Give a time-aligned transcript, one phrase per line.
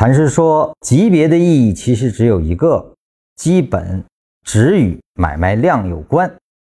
[0.00, 2.94] 禅师说，级别的意义其实只有一个，
[3.36, 4.02] 基本
[4.46, 6.26] 只与买卖量有关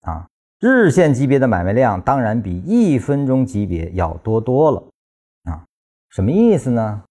[0.02, 0.28] 啊。
[0.60, 4.84] 日线级别的买卖量当然比一分钟级别要多多了
[5.46, 5.66] 啊。
[6.12, 7.02] 什么意思呢？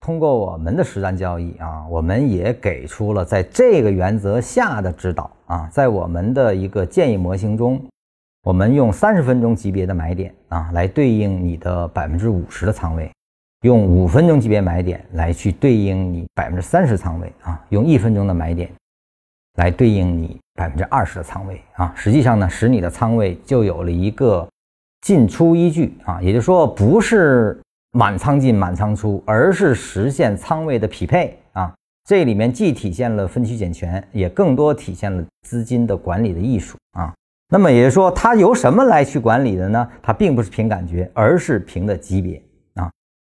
[0.00, 5.68] 通过我们的实战交易啊，我们也给出了在这个原则下的指导啊。
[5.70, 7.80] 在我们的一个建议模型中，
[8.42, 13.08] 我们用三十分钟级别的买点啊来对应你的百分之五十的仓位。
[13.66, 18.70] 用五分钟级别买点来去对应你百分之三十仓位啊，用一分钟的买点
[19.56, 24.46] 来对应你百分之二十的仓位啊，实际上呢，使你的仓位就有了一个
[25.00, 27.60] 进出依据啊，也就是说不是
[27.90, 31.74] 满仓进满仓出，而是实现仓位的匹配啊。
[32.08, 37.12] 这里面既体现了分区减权，也更多体现了资金的管理的艺术啊。
[37.48, 39.88] 那么也就是说，它由什么来去管理的呢？
[40.00, 42.40] 它并不是凭感觉，而是凭的级别。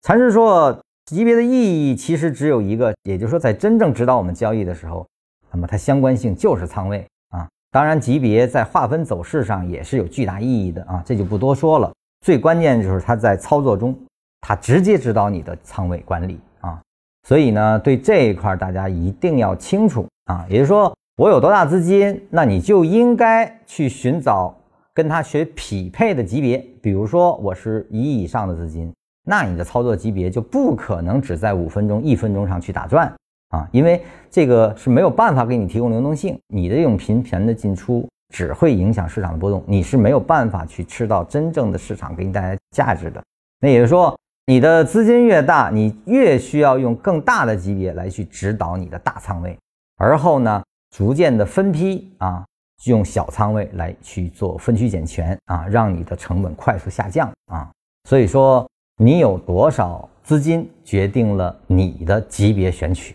[0.06, 1.50] 禅师说，级别的意
[1.90, 5.04] 义其实只有一个，也就是说，在真正指导我们交易的时候，
[5.52, 7.50] 那么它相关性就是仓位啊。
[7.72, 11.92] 当然，级别在划分走势上也是有巨大意义的啊，这就不多说了。
[12.24, 13.98] 最关键就是它在操作中，
[14.42, 16.80] 它直接指导你的仓位管理啊。
[17.28, 20.46] 所以呢，对这一块大家一定要清楚啊。
[20.48, 24.56] 也就是说，我有多大资金，那你就应该去寻找
[24.94, 26.64] 跟它学匹配的级别。
[26.80, 28.94] 比如说，我是一亿以上的资金。
[29.26, 33.12] 那你的操作级别就不可能只在五分钟、一分钟上去打转
[33.50, 36.38] 啊，因为这个是没有办法给你提供流动性。
[36.48, 43.24] 你的这种频繁的进出只会影响市场的波动，你是没有办法去吃到真正的市场给你带来价值的。
[43.60, 44.16] 那也就是说，
[44.46, 49.58] 你的资金越大，你越需要用更大的级别来去指导你的大仓位，
[49.98, 50.64] 而后呢，
[50.96, 52.46] 逐渐的分批啊，
[52.86, 57.68] 用小仓位来去做分区减权啊，让你的成本快速下降啊。
[58.08, 58.64] 所以说。
[58.98, 63.14] 你有多少资金，决定了你的级别选取。